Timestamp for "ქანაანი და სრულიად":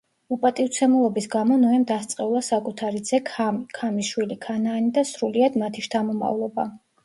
4.49-5.63